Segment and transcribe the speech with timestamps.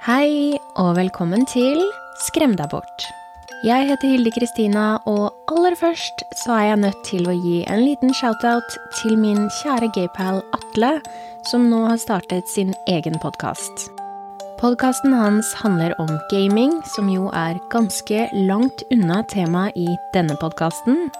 [0.00, 1.76] Hei, og velkommen til
[2.24, 3.02] Skrem deg bort.
[3.68, 7.84] Jeg heter Hilde Kristina, og aller først så er jeg nødt til å gi en
[7.84, 10.94] liten shout-out til min kjære gaypal Atle,
[11.44, 13.90] som nå har startet sin egen podkast.
[14.56, 21.10] Podkasten hans handler om gaming, som jo er ganske langt unna temaet i denne podkasten.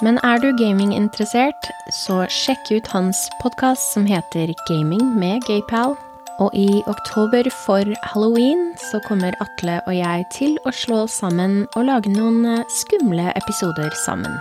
[0.00, 6.00] Men er du gaminginteressert, så sjekk ut hans podkast som heter Gaming med Gaypal.
[6.40, 11.66] Og i oktober for halloween så kommer Atle og jeg til å slå oss sammen
[11.76, 14.38] og lage noen eh, skumle episoder sammen.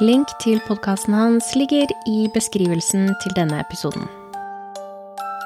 [0.00, 4.08] Link til podkasten hans ligger i beskrivelsen til denne episoden.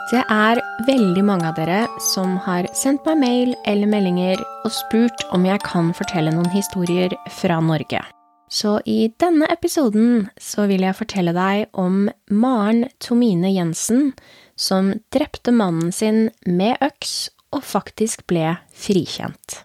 [0.08, 5.26] Det er veldig mange av dere som har sendt meg mail eller meldinger og spurt
[5.36, 8.00] om jeg kan fortelle noen historier fra Norge.
[8.48, 14.14] Så i denne episoden så vil jeg fortelle deg om Maren Tomine Jensen,
[14.58, 19.62] som drepte mannen sin med øks og faktisk ble frikjent.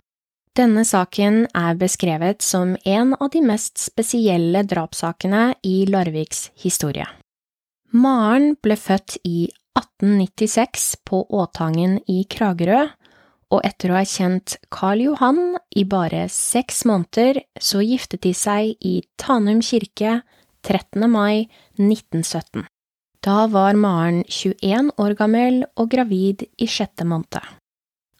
[0.53, 7.07] Denne saken er beskrevet som en av de mest spesielle drapssakene i Larviks historie.
[7.93, 12.85] Maren ble født i 1896 på Åtangen i Kragerø,
[13.53, 18.77] og etter å ha kjent Karl Johan i bare seks måneder, så giftet de seg
[18.81, 20.21] i Tanum kirke
[20.65, 21.05] 13.
[21.09, 22.65] mai 1917.
[23.23, 27.39] Da var Maren 21 år gammel og gravid i sjette måned.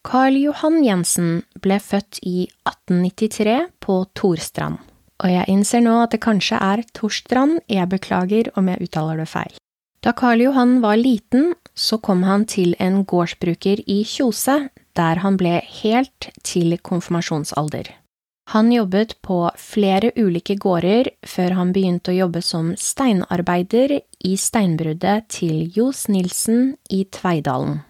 [0.04, 4.80] Carl Johan Jensen ble født i 1893 på Torstrand,
[5.20, 9.28] og jeg innser nå at det kanskje er Torstrand, jeg beklager om jeg uttaler det
[9.32, 9.60] feil.
[10.04, 15.40] Da Karl Johan var liten, så kom han til en gårdsbruker i Kjose, der han
[15.40, 17.92] ble helt til konfirmasjonsalder.
[18.52, 25.30] Han jobbet på flere ulike gårder før han begynte å jobbe som steinarbeider i steinbruddet
[25.32, 27.82] til Johs Nilsen i Tveidalen.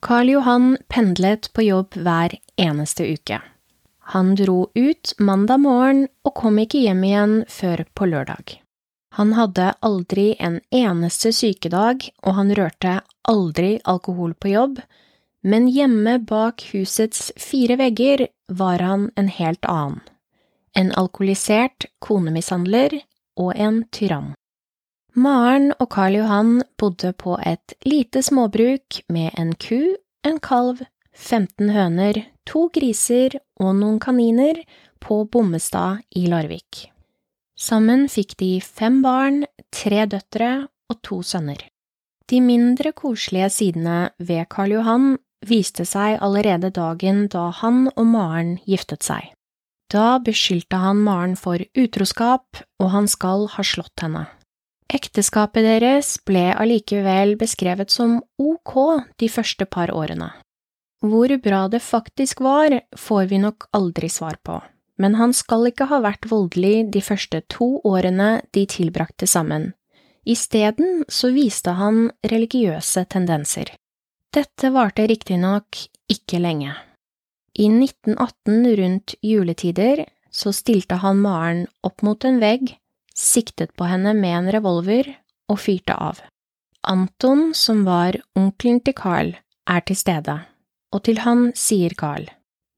[0.00, 3.42] Karl Johan pendlet på jobb hver eneste uke.
[4.14, 8.56] Han dro ut mandag morgen og kom ikke hjem igjen før på lørdag.
[9.18, 14.80] Han hadde aldri en eneste sykedag, og han rørte aldri alkohol på jobb,
[15.42, 20.00] men hjemme bak husets fire vegger var han en helt annen.
[20.76, 23.00] En alkoholisert konemishandler
[23.38, 24.34] og en tyrann.
[25.14, 29.96] Maren og Karl Johan bodde på et lite småbruk med en ku,
[30.26, 30.84] en kalv,
[31.14, 34.62] 15 høner, to griser og noen kaniner
[35.02, 36.86] på Bommestad i Larvik.
[37.58, 39.42] Sammen fikk de fem barn,
[39.74, 40.52] tre døtre
[40.90, 41.58] og to sønner.
[42.30, 48.58] De mindre koselige sidene ved Karl Johan viste seg allerede dagen da han og Maren
[48.66, 49.32] giftet seg.
[49.90, 54.28] Da beskyldte han Maren for utroskap, og han skal ha slått henne.
[54.90, 58.74] Ekteskapet deres ble allikevel beskrevet som ok
[59.22, 60.32] de første par årene.
[61.00, 64.58] Hvor bra det faktisk var, får vi nok aldri svar på,
[64.98, 69.72] men han skal ikke ha vært voldelig de første to årene de tilbrakte sammen.
[70.28, 73.70] Isteden så viste han religiøse tendenser.
[74.30, 75.74] Dette varte riktignok
[76.10, 76.70] ikke lenge.
[77.58, 82.76] I 1918, rundt juletider, så stilte han Maren opp mot en vegg,
[83.10, 85.10] siktet på henne med en revolver
[85.50, 86.22] og fyrte av.
[86.86, 89.34] Anton, som var onkelen til Carl,
[89.66, 90.38] er til stede,
[90.94, 92.30] og til han sier Carl,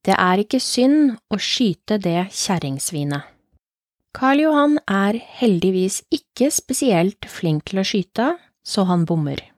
[0.09, 3.29] det er ikke synd å skyte det kjerringsvinet.
[4.17, 8.35] Karl Johan er heldigvis ikke spesielt flink til å skyte,
[8.65, 9.52] så han bommer.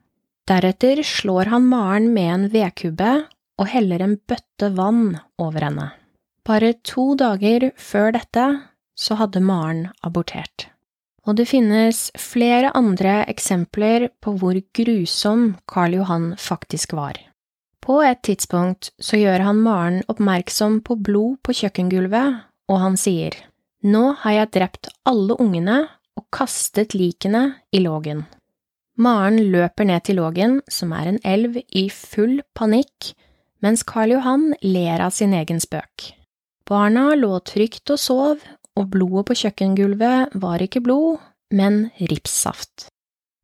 [0.45, 3.13] Deretter slår han Maren med en vedkubbe
[3.61, 5.87] og heller en bøtte vann over henne.
[6.45, 8.45] Bare to dager før dette
[8.95, 10.69] så hadde Maren abortert.
[11.25, 17.17] Og det finnes flere andre eksempler på hvor grusom Karl Johan faktisk var.
[17.81, 23.33] På et tidspunkt så gjør han Maren oppmerksom på blod på kjøkkengulvet, og han sier,
[23.85, 25.83] Nå har jeg drept alle ungene
[26.17, 28.25] og kastet likene i lågen.
[28.95, 33.15] Maren løper ned til Lågen, som er en elv, i full panikk,
[33.65, 36.13] mens Karl Johan ler av sin egen spøk.
[36.69, 38.45] Barna lå trygt og sov,
[38.75, 41.19] og blodet på kjøkkengulvet var ikke blod,
[41.55, 42.89] men ripssaft.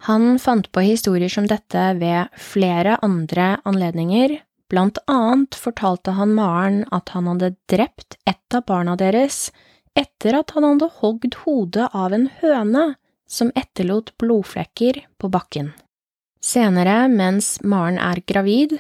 [0.06, 4.38] Han fant på historier som dette ved flere andre anledninger,
[4.70, 9.50] blant annet fortalte han Maren at han hadde drept et av barna deres
[9.99, 12.85] etter at han hadde hogd hodet av en høne
[13.31, 15.73] som etterlot blodflekker på bakken.
[16.43, 18.79] Senere, mens Maren er gravid,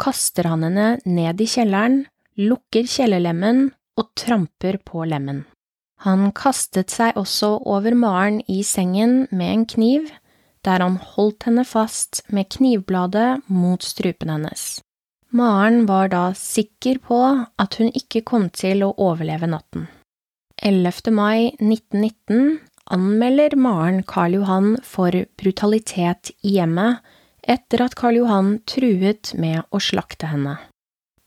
[0.00, 2.04] kaster han henne ned i kjelleren,
[2.40, 3.66] lukker kjellerlemmen
[4.00, 5.44] og tramper på lemmen.
[6.06, 10.08] Han kastet seg også over Maren i sengen med en kniv,
[10.64, 14.80] der han holdt henne fast med knivbladet mot strupen hennes.
[15.30, 17.20] Maren var da sikker på
[17.60, 19.86] at hun ikke kom til å overleve natten.
[20.60, 21.12] 11.
[21.16, 22.58] mai 1919
[22.90, 27.00] anmelder Maren Karl Johan for brutalitet i hjemmet
[27.42, 30.58] etter at Karl Johan truet med å slakte henne.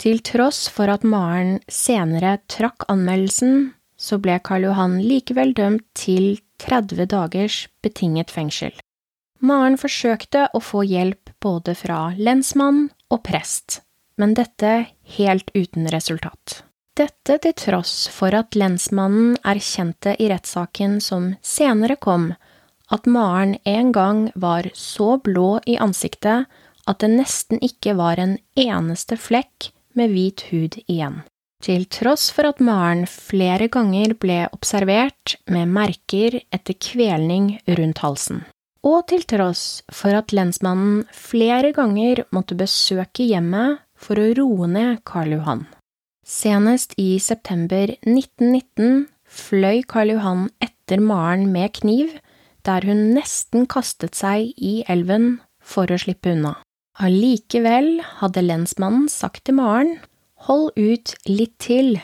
[0.01, 6.36] Til tross for at Maren senere trakk anmeldelsen, så ble Karl Johan likevel dømt til
[6.63, 8.74] 30 dagers betinget fengsel.
[9.44, 13.81] Maren forsøkte å få hjelp både fra lensmann og prest,
[14.19, 14.75] men dette
[15.18, 16.63] helt uten resultat.
[16.94, 22.28] Dette til tross for at lensmannen erkjente i rettssaken som senere kom,
[22.94, 26.45] at Maren en gang var så blå i ansiktet
[26.86, 31.24] at det nesten ikke var en eneste flekk med hvit hud igjen.
[31.63, 38.44] Til tross for at Maren flere ganger ble observert med merker etter kvelning rundt halsen.
[38.84, 45.00] Og til tross for at lensmannen flere ganger måtte besøke hjemmet for å roe ned
[45.07, 45.63] Karl Johan.
[46.24, 52.14] Senest i september 1919 fløy Karl Johan etter Maren med kniv,
[52.64, 56.56] der hun nesten kastet seg i elven for å slippe unna.
[57.04, 59.98] Allikevel hadde lensmannen sagt til Maren,
[60.48, 61.98] hold ut litt til,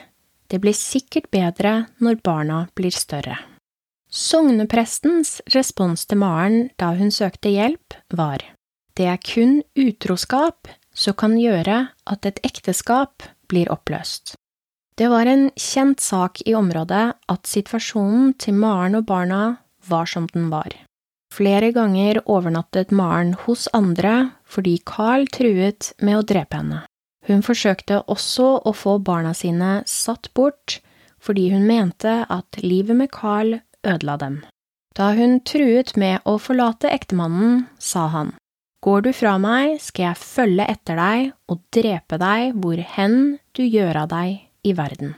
[0.50, 3.38] det blir sikkert bedre når barna blir større.
[4.10, 8.42] Sogneprestens respons til Maren da hun søkte hjelp, var
[9.00, 14.36] det er kun utroskap som kan gjøre at et ekteskap blir oppløst.
[15.00, 19.42] Det var en kjent sak i området at situasjonen til Maren og barna
[19.88, 20.74] var som den var.
[21.34, 26.84] Flere ganger overnattet Maren hos andre fordi Carl truet med å drepe henne.
[27.30, 30.80] Hun forsøkte også å få barna sine satt bort
[31.22, 34.40] fordi hun mente at livet med Carl ødela dem.
[34.98, 38.34] Da hun truet med å forlate ektemannen, sa han,
[38.80, 43.18] Går du fra meg, skal jeg følge etter deg og drepe deg hvor hen
[43.58, 45.18] du gjør av deg i verden.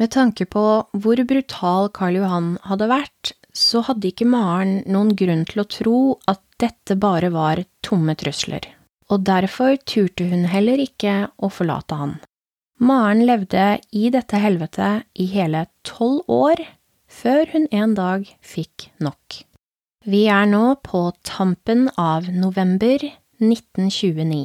[0.00, 5.44] Med tanke på hvor brutal Karl Johan hadde vært, så hadde ikke Maren noen grunn
[5.48, 5.98] til å tro
[6.28, 8.64] at dette bare var tomme trusler,
[9.12, 12.16] og derfor turte hun heller ikke å forlate han.
[12.80, 16.60] Maren levde i dette helvetet i hele tolv år,
[17.08, 19.44] før hun en dag fikk nok.
[20.06, 23.02] Vi er nå på tampen av november
[23.42, 24.44] 1929.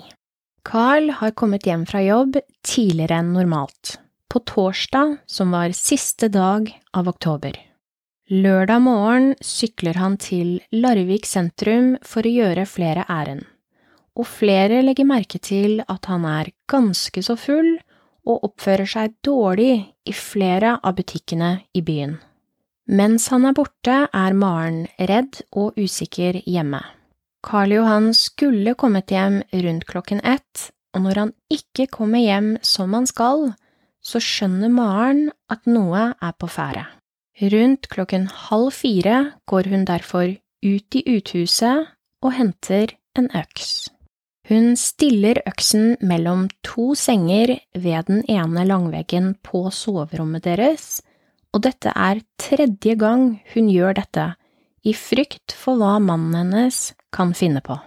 [0.65, 6.71] Carl har kommet hjem fra jobb tidligere enn normalt, på torsdag, som var siste dag
[6.97, 7.53] av oktober.
[8.33, 13.45] Lørdag morgen sykler han til Larvik sentrum for å gjøre flere ærend,
[14.17, 17.75] og flere legger merke til at han er ganske så full
[18.25, 19.77] og oppfører seg dårlig
[20.09, 22.17] i flere av butikkene i byen.
[22.91, 26.81] Mens han er borte, er Maren redd og usikker hjemme.
[27.41, 32.91] Karl Johan skulle kommet hjem rundt klokken ett, og når han ikke kommer hjem som
[32.93, 33.53] han skal,
[34.03, 36.83] så skjønner Maren at noe er på ferde.
[37.41, 41.87] Rundt klokken halv fire går hun derfor ut i uthuset
[42.21, 43.87] og henter en øks.
[44.51, 50.99] Hun stiller øksen mellom to senger ved den ene langveggen på soverommet deres,
[51.51, 54.27] og dette er tredje gang hun gjør dette,
[54.83, 57.77] i frykt for hva mannen hennes kan finne på.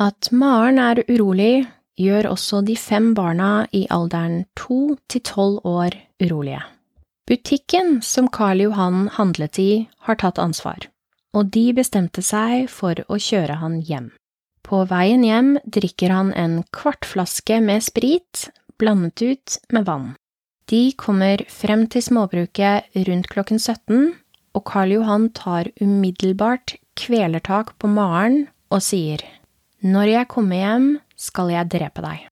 [0.00, 1.66] At Maren er urolig,
[2.00, 6.62] gjør også de fem barna i alderen to til tolv år urolige.
[7.28, 9.72] Butikken som Karl Johan handlet i,
[10.06, 10.88] har tatt ansvar,
[11.36, 14.08] og de bestemte seg for å kjøre han hjem.
[14.66, 18.48] På veien hjem drikker han en kvartflaske med sprit
[18.80, 20.08] blandet ut med vann.
[20.70, 24.12] De kommer frem til småbruket rundt klokken 17,
[24.54, 29.22] og Karl Johan tar umiddelbart kvelertak på Maren og sier,
[29.82, 32.26] Når jeg kommer hjem, skal jeg drepe deg.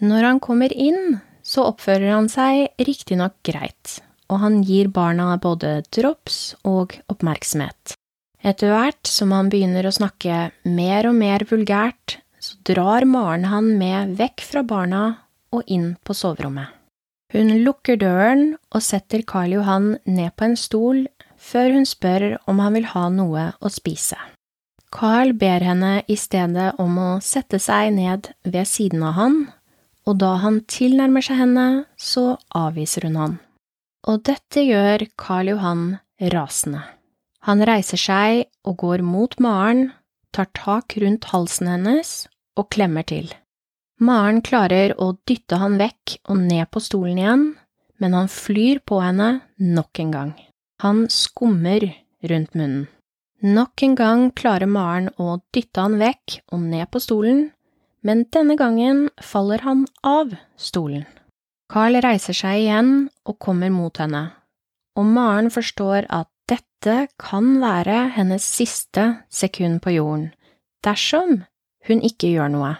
[0.00, 5.82] Når han kommer inn, så oppfører han seg riktignok greit, og han gir barna både
[5.94, 7.94] drops og oppmerksomhet.
[8.42, 13.70] Etter hvert som han begynner å snakke mer og mer vulgært, så drar Maren han
[13.78, 15.04] med vekk fra barna
[15.54, 16.77] og inn på soverommet.
[17.34, 21.04] Hun lukker døren og setter Karl Johan ned på en stol
[21.36, 24.16] før hun spør om han vil ha noe å spise.
[24.94, 29.36] Carl ber henne i stedet om å sette seg ned ved siden av han,
[30.08, 31.68] og da han tilnærmer seg henne,
[32.00, 33.36] så avviser hun han
[34.08, 35.84] og dette gjør Karl Johan
[36.32, 36.82] rasende.
[37.46, 39.90] Han reiser seg og går mot Maren,
[40.34, 42.12] tar tak rundt halsen hennes
[42.58, 43.30] og klemmer til.
[43.98, 47.48] Maren klarer å dytte han vekk og ned på stolen igjen,
[47.98, 50.30] men han flyr på henne nok en gang.
[50.84, 51.82] Han skummer
[52.30, 52.86] rundt munnen.
[53.42, 57.48] Nok en gang klarer Maren å dytte han vekk og ned på stolen,
[58.06, 61.04] men denne gangen faller han av stolen.
[61.68, 62.92] Carl reiser seg igjen
[63.26, 64.28] og kommer mot henne,
[64.94, 70.30] og Maren forstår at dette kan være hennes siste sekund på jorden,
[70.86, 71.42] dersom
[71.90, 72.72] hun ikke gjør noe,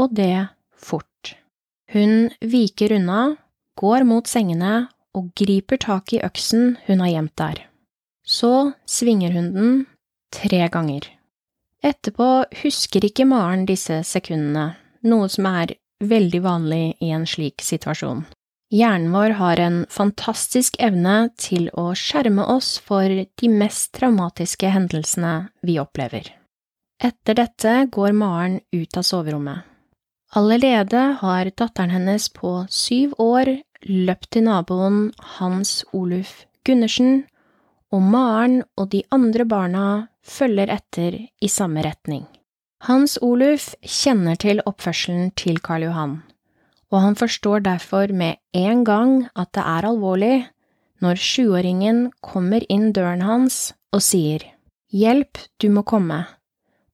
[0.00, 0.48] og det
[0.84, 1.36] fort.
[1.92, 3.36] Hun viker unna,
[3.78, 7.64] går mot sengene og griper tak i øksen hun har gjemt der.
[8.24, 9.72] Så svinger hun den
[10.32, 11.08] tre ganger.
[11.82, 18.22] Etterpå husker ikke Maren disse sekundene, noe som er veldig vanlig i en slik situasjon.
[18.72, 25.34] Hjernen vår har en fantastisk evne til å skjerme oss for de mest traumatiske hendelsene
[25.60, 26.30] vi opplever.
[27.02, 29.66] Etter dette går Maren ut av soverommet.
[30.32, 33.50] Allerede har datteren hennes på syv år
[33.84, 37.26] løpt til naboen Hans Oluf Gundersen,
[37.92, 39.86] og Maren og de andre barna
[40.24, 42.24] følger etter i samme retning.
[42.88, 46.16] Hans Oluf kjenner til oppførselen til Karl Johan,
[46.88, 50.48] og han forstår derfor med en gang at det er alvorlig
[51.04, 54.48] når sjuåringen kommer inn døren hans og sier
[54.92, 56.24] Hjelp, du må komme.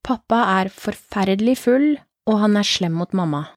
[0.03, 1.97] Pappa er forferdelig full,
[2.29, 3.49] og han er slem mot mamma.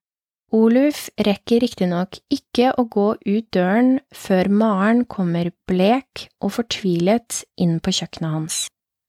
[0.52, 7.78] Oluf rekker riktignok ikke å gå ut døren før Maren kommer blek og fortvilet inn
[7.80, 8.58] på kjøkkenet hans.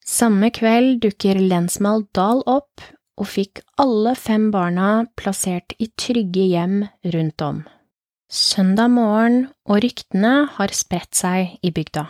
[0.07, 2.83] Samme kveld dukker lensmann Dahl opp
[3.19, 6.83] og fikk alle fem barna plassert i trygge hjem
[7.15, 7.63] rundt om.
[8.33, 12.07] Søndag morgen og ryktene har spredt seg i bygda.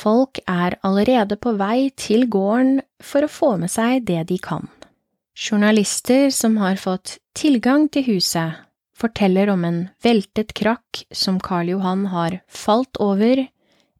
[0.00, 4.66] Folk er allerede på vei til gården for å få med seg det de kan.
[5.34, 8.58] Journalister som har fått tilgang til huset,
[8.96, 13.46] forteller om en veltet krakk som Karl Johan har falt over,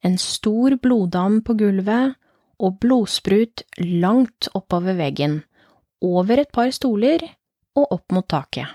[0.02, 2.16] en stor bloddam på gulvet
[2.60, 5.40] og blodsprut langt oppover veggen,
[6.04, 7.24] over et par stoler
[7.76, 8.68] og opp mot taket.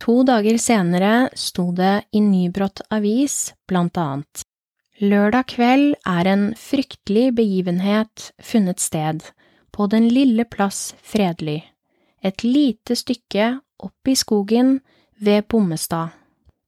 [0.00, 4.46] To dager senere sto det i Nybrott avis blant annet
[5.00, 9.22] Lørdag kveld er en fryktelig begivenhet funnet sted
[9.72, 11.62] på den lille plass Fredly,
[12.22, 14.78] et lite stykke opp i skogen
[15.20, 16.16] ved Bommestad.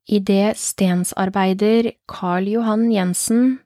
[0.08, 3.60] Idet stensarbeider Karl Johan Jensen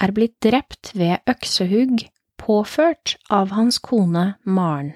[0.00, 2.06] er blitt drept ved øksehugg
[2.40, 4.94] påført av hans kone Maren.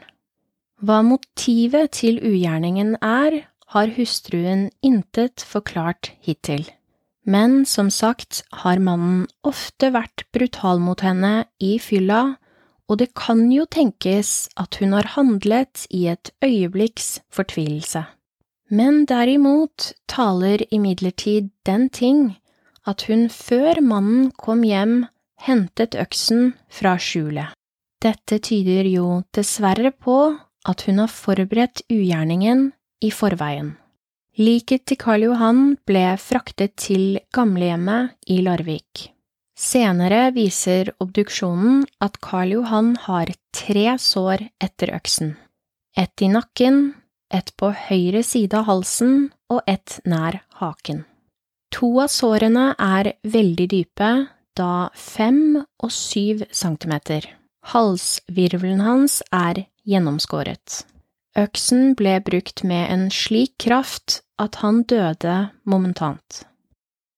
[0.85, 6.67] Hva motivet til ugjerningen er, har hustruen intet forklart hittil,
[7.27, 12.37] men som sagt har mannen ofte vært brutal mot henne i fylla,
[12.89, 18.05] og det kan jo tenkes at hun har handlet i et øyeblikks fortvilelse.
[18.71, 22.37] Men derimot taler imidlertid den ting
[22.87, 25.05] at hun før mannen kom hjem
[25.45, 27.55] hentet øksen fra skjulet.
[28.05, 30.19] Dette tyder jo dessverre på
[30.69, 32.71] at hun har forberedt ugjerningen
[33.05, 33.75] i forveien.
[34.37, 39.14] Liket til Karl Johan ble fraktet til gamlehjemmet i Larvik.
[39.55, 45.37] Senere viser obduksjonen at Karl Johan har tre sår etter øksen.
[45.97, 46.95] Ett i nakken,
[47.31, 51.05] ett på høyre side av halsen og ett nær haken.
[51.75, 54.11] To av sårene er veldig dype,
[54.55, 57.27] da fem og syv centimeter.
[57.75, 60.83] Halsvirvelen hans er gjennomskåret.
[61.39, 66.45] Øksen ble brukt med en slik kraft at han døde momentant.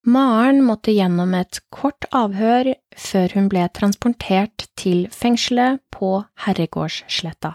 [0.07, 7.51] Maren måtte gjennom et kort avhør før hun ble transportert til fengselet på Herregårdssletta.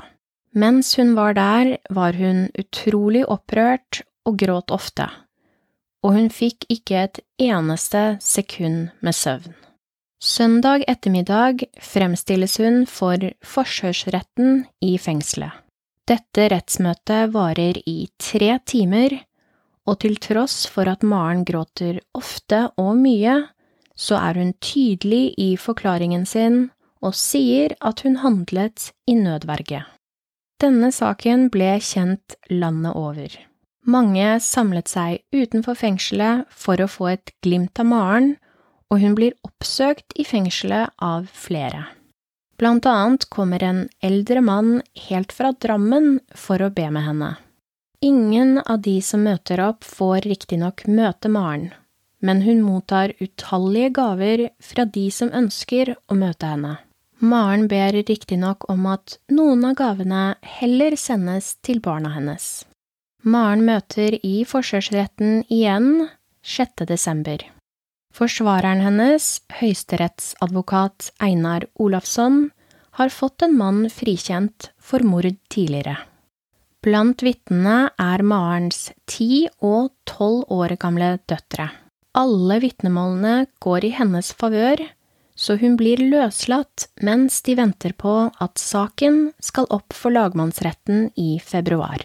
[0.53, 5.09] Mens hun var der, var hun utrolig opprørt og gråt ofte,
[6.05, 9.57] og hun fikk ikke et eneste sekund med søvn.
[10.23, 15.57] Søndag ettermiddag fremstilles hun for forsørsretten i fengselet.
[16.07, 19.17] Dette rettsmøtet varer i tre timer,
[19.89, 23.39] og til tross for at Maren gråter ofte og mye,
[23.99, 26.69] så er hun tydelig i forklaringen sin
[27.03, 29.83] og sier at hun handlet i nødverge.
[30.63, 33.35] Denne saken ble kjent landet over.
[33.83, 38.37] Mange samlet seg utenfor fengselet for å få et glimt av Maren
[38.93, 41.87] og hun blir oppsøkt i fengselet av flere.
[42.61, 47.31] Blant annet kommer en eldre mann helt fra Drammen for å be med henne.
[48.05, 51.69] Ingen av de som møter opp, får riktignok møte Maren,
[52.19, 56.73] men hun mottar utallige gaver fra de som ønsker å møte henne.
[57.23, 60.25] Maren ber riktignok om at noen av gavene
[60.59, 62.65] heller sendes til barna hennes.
[63.23, 66.09] Maren møter i forsvarsretten igjen
[66.43, 66.83] 6.
[66.91, 67.39] desember.
[68.11, 72.49] Forsvareren hennes, høyesterettsadvokat Einar Olafsson,
[72.99, 76.01] har fått en mann frikjent for mord tidligere.
[76.83, 81.69] Blant vitnene er Marens ti og tolv år gamle døtre.
[82.19, 84.83] Alle vitnemålene går i hennes favør,
[85.39, 91.39] så hun blir løslatt mens de venter på at saken skal opp for lagmannsretten i
[91.39, 92.03] februar.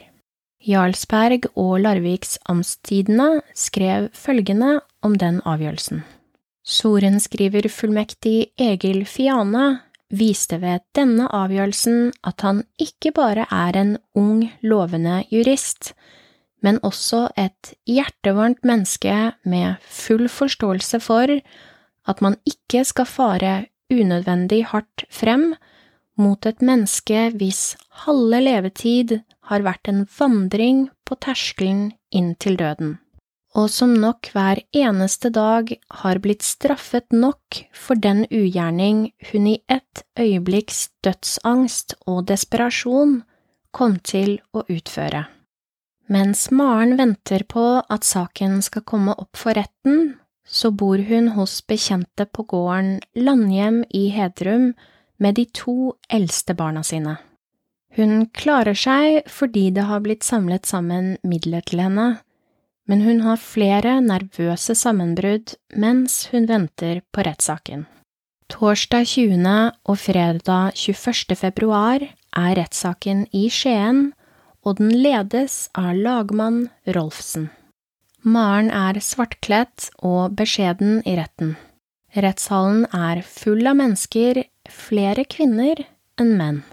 [0.67, 6.05] Jarlsberg og Larviks Amtstidene skrev følgende om den avgjørelsen.
[6.67, 14.45] Sorenskriver fullmektig Egil Fiane viste ved denne avgjørelsen at han ikke bare er en ung,
[14.61, 15.93] lovende jurist,
[16.63, 21.33] men også et hjertevarmt menneske med full forståelse for
[22.07, 23.55] at man ikke skal fare
[23.91, 25.53] unødvendig hardt frem
[26.17, 29.19] mot et menneske hvis halve levetid
[29.51, 32.97] har vært en vandring på terskelen inn til døden
[33.57, 35.71] og som nok hver eneste dag
[36.01, 43.23] har blitt straffet nok for den ugjerning hun i ett øyeblikks dødsangst og desperasjon
[43.73, 45.25] kom til å utføre.
[46.07, 50.15] Mens Maren venter på at saken skal komme opp for retten,
[50.47, 54.69] så bor hun hos bekjente på gården Landhjem i Hedrum
[55.19, 57.17] med de to eldste barna sine.
[57.97, 62.07] Hun klarer seg fordi det har blitt samlet sammen midler til henne,
[62.87, 67.85] men hun har flere nervøse sammenbrudd mens hun venter på rettssaken.
[68.47, 69.43] Torsdag 20.
[69.83, 71.35] og fredag 21.
[71.35, 74.13] februar er rettssaken i Skien,
[74.63, 77.49] og den ledes av lagmann Rolfsen.
[78.23, 81.55] Maren er svartkledt og beskjeden i retten.
[82.15, 84.41] Rettshallen er full av mennesker,
[84.71, 85.83] flere kvinner
[86.19, 86.63] enn menn.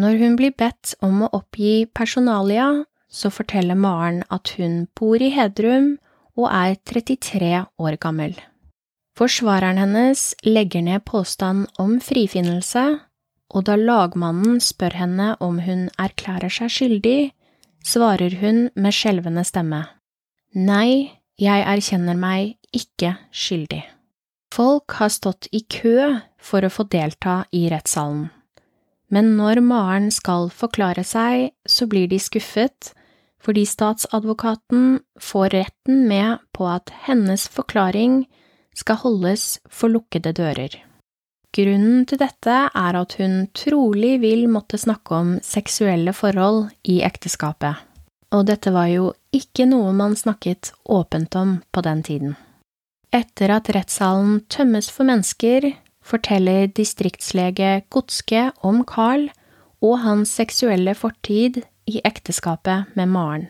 [0.00, 5.32] Når hun blir bedt om å oppgi personalia, så forteller Maren at hun bor i
[5.34, 5.96] Hedrum
[6.38, 8.36] og er 33 år gammel.
[9.18, 13.00] Forsvareren hennes legger ned påstand om frifinnelse,
[13.50, 17.32] og da lagmannen spør henne om hun erklærer seg skyldig,
[17.84, 19.82] svarer hun med skjelvende stemme.
[20.54, 23.82] Nei, jeg erkjenner meg ikke skyldig.
[24.54, 28.28] Folk har stått i kø for å få delta i rettssalen,
[29.10, 32.92] men når Maren skal forklare seg, så blir de skuffet
[33.40, 38.22] fordi statsadvokaten får retten med på at hennes forklaring
[38.76, 40.76] skal holdes for lukkede dører.
[41.50, 47.80] Grunnen til dette er at hun trolig vil måtte snakke om seksuelle forhold i ekteskapet,
[48.30, 52.36] og dette var jo ikke noe man snakket åpent om på den tiden.
[53.10, 55.72] Etter at rettssalen tømmes for mennesker,
[56.06, 59.26] forteller distriktslege Godske om Carl
[59.82, 63.48] og hans seksuelle fortid i ekteskapet med Maren.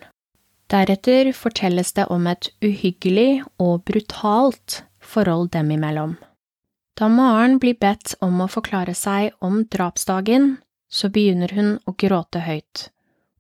[0.71, 6.17] Deretter fortelles det om et uhyggelig og brutalt forhold dem imellom.
[6.99, 10.59] Da Maren blir bedt om å forklare seg om drapsdagen,
[10.91, 12.91] så begynner hun å gråte høyt,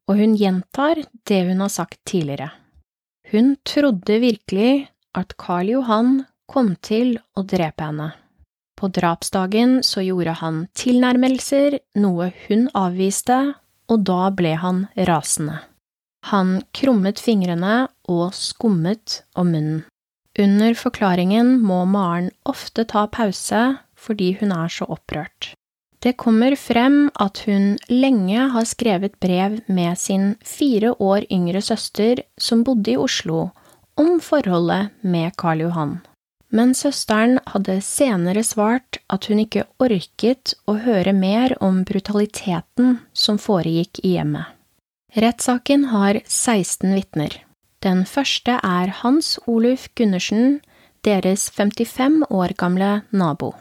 [0.09, 2.51] og hun gjentar det hun har sagt tidligere.
[3.31, 8.11] Hun trodde virkelig at Karl Johan kom til å drepe henne.
[8.81, 13.43] På drapsdagen så gjorde han tilnærmelser, noe hun avviste,
[13.91, 15.59] og da ble han rasende.
[16.31, 19.87] Han krummet fingrene og skummet om munnen.
[20.39, 23.63] Under forklaringen må Maren ofte ta pause
[24.01, 25.53] fordi hun er så opprørt.
[26.01, 32.23] Det kommer frem at hun lenge har skrevet brev med sin fire år yngre søster
[32.41, 33.51] som bodde i Oslo,
[34.01, 35.99] om forholdet med Karl Johan
[36.51, 43.39] men søsteren hadde senere svart at hun ikke orket å høre mer om brutaliteten som
[43.39, 44.51] foregikk i hjemmet.
[45.15, 47.35] Rettssaken har 16 vitner.
[47.83, 50.61] Den første er Hans Oluf Gundersen,
[51.07, 53.55] deres 55 år gamle nabo.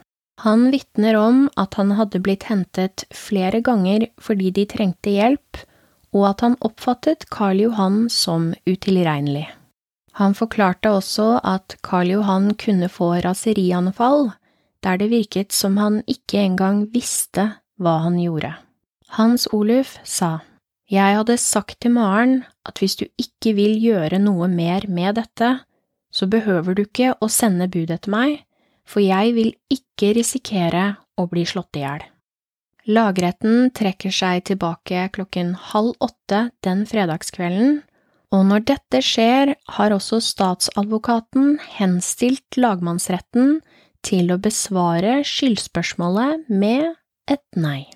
[0.43, 5.63] Han vitner om at han hadde blitt hentet flere ganger fordi de trengte hjelp,
[6.15, 9.47] og at han oppfattet Karl Johan som utilregnelig.
[10.17, 14.31] Han forklarte også at Karl Johan kunne få raserianfall,
[14.83, 18.53] der det virket som han ikke engang visste hva han gjorde.
[19.17, 20.39] Hans Oluf sa,
[20.89, 25.59] Jeg hadde sagt til Maren at hvis du ikke vil gjøre noe mer med dette,
[26.11, 28.39] så behøver du ikke å sende bud etter meg,
[28.85, 32.01] for jeg vil ikke risikere å bli slått i hjel.
[32.89, 37.83] Lagretten trekker seg tilbake klokken halv åtte den fredagskvelden
[38.35, 43.59] og når dette skjer, har også statsadvokaten henstilt lagmannsretten
[44.05, 46.93] til å besvare skyldspørsmålet med
[47.29, 47.87] et nei.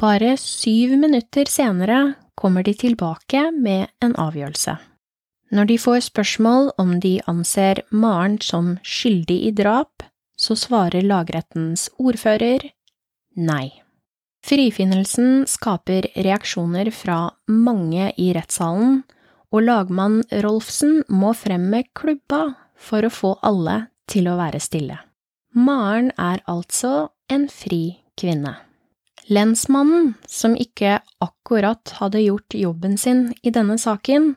[0.00, 4.76] Bare syv minutter senere kommer de tilbake med en avgjørelse.
[5.54, 10.02] Når de får spørsmål om de anser Maren som skyldig i drap,
[10.36, 12.66] så svarer lagrettens ordfører
[13.38, 13.70] nei.
[14.44, 19.04] Frifinnelsen skaper reaksjoner fra mange i rettssalen,
[19.54, 24.98] og lagmann Rolfsen må frem med klubba for å få alle til å være stille.
[25.54, 28.56] Maren er altså en fri kvinne.
[29.30, 34.34] Lensmannen, som ikke akkurat hadde gjort jobben sin i denne saken,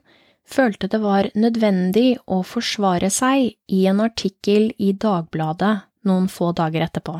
[0.47, 5.73] følte det var nødvendig å forsvare seg i en artikkel i Dagbladet
[6.07, 7.17] noen få dager etterpå.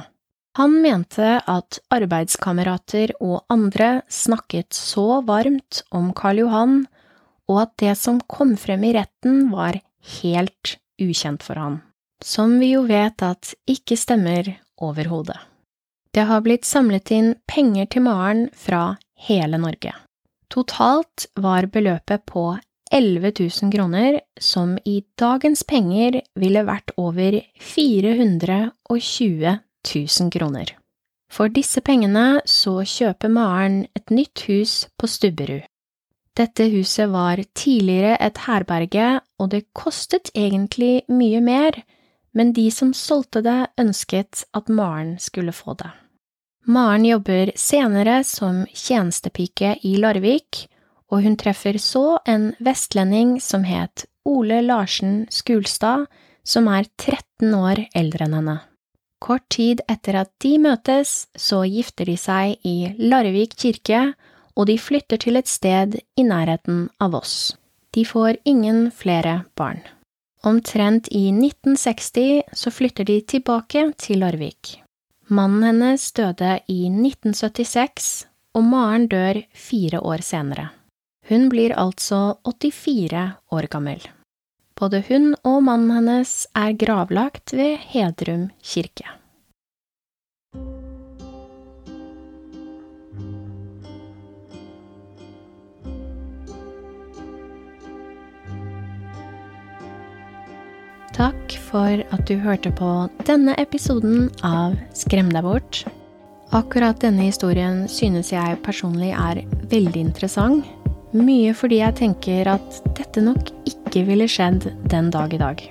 [0.58, 6.80] Han mente at arbeidskamerater og andre snakket så varmt om Karl Johan,
[7.48, 9.80] og at det som kom frem i retten var
[10.22, 11.80] helt ukjent for han,
[12.24, 15.38] som vi jo vet at ikke stemmer overhodet.
[16.14, 19.94] Det har blitt samlet inn penger til Maren fra hele Norge.
[20.50, 22.58] Totalt var beløpet på
[22.92, 29.58] 11 000 kroner, som i dagens penger ville vært over 420
[29.94, 30.72] 000 kroner.
[31.32, 35.66] For disse pengene så kjøper Maren et nytt hus på Stubberud.
[36.38, 39.08] Dette huset var tidligere et herberge,
[39.41, 41.80] og det kostet egentlig mye mer,
[42.38, 45.89] men de som solgte det, ønsket at Maren skulle få det.
[46.67, 50.67] Maren jobber senere som tjenestepike i Larvik,
[51.10, 56.06] og hun treffer så en vestlending som het Ole Larsen Skulstad,
[56.43, 58.58] som er 13 år eldre enn henne.
[59.23, 64.12] Kort tid etter at de møtes, så gifter de seg i Larvik kirke,
[64.58, 67.56] og de flytter til et sted i nærheten av oss.
[67.93, 69.80] De får ingen flere barn.
[70.43, 74.80] Omtrent i 1960 så flytter de tilbake til Larvik.
[75.30, 80.70] Mannen hennes døde i 1976, og Maren dør fire år senere.
[81.28, 84.00] Hun blir altså 84 år gammel.
[84.78, 89.10] Både hun og mannen hennes er gravlagt ved Hedrum kirke.
[101.18, 102.88] Takk for at du hørte på
[103.26, 105.80] denne episoden av Skrem deg bort.
[106.54, 110.68] Akkurat denne historien synes jeg personlig er veldig interessant,
[111.18, 115.66] mye fordi jeg tenker at dette nok ikke ville skjedd den dag i dag.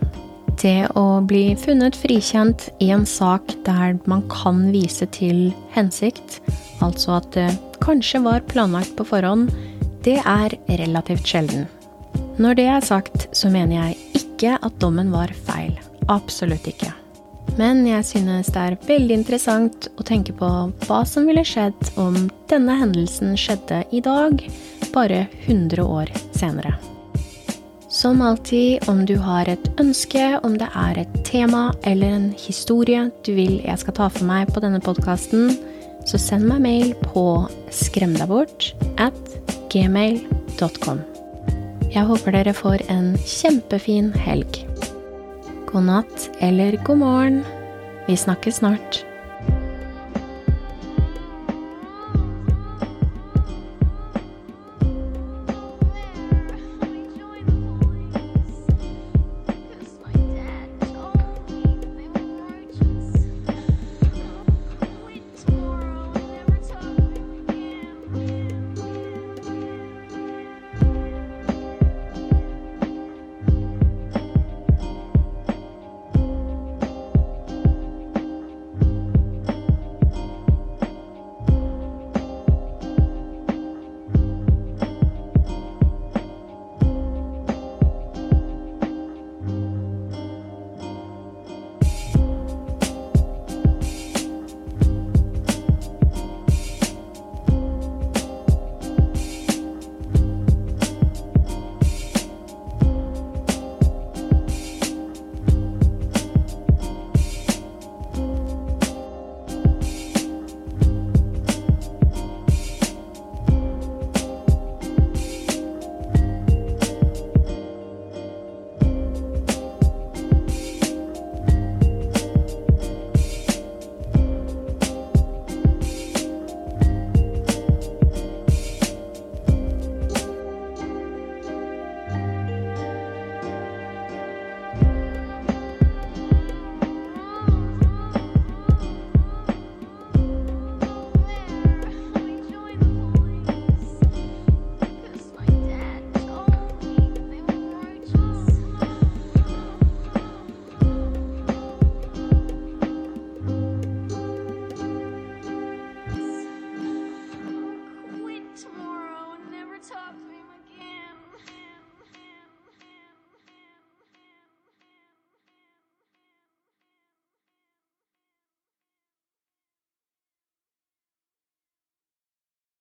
[0.58, 6.40] Det å bli funnet frikjent i en sak der man kan vise til hensikt,
[6.82, 7.48] altså at det
[7.84, 9.54] kanskje var planlagt på forhånd,
[10.02, 11.68] det er relativt sjelden.
[12.36, 15.72] Når det er sagt, så mener jeg ikke at dommen var feil.
[16.12, 16.92] Absolutt ikke.
[17.56, 20.50] Men jeg synes det er veldig interessant å tenke på
[20.84, 24.42] hva som ville skjedd om denne hendelsen skjedde i dag,
[24.92, 26.74] bare 100 år senere.
[27.88, 33.06] Som alltid, om du har et ønske, om det er et tema eller en historie
[33.24, 35.54] du vil jeg skal ta for meg på denne podkasten,
[36.06, 37.26] så send meg mail på
[37.72, 39.36] skremdabort at
[39.72, 41.06] gmail.com.
[41.94, 44.58] Jeg håper dere får en kjempefin helg.
[45.70, 47.42] God natt eller god morgen.
[48.08, 49.05] Vi snakkes snart.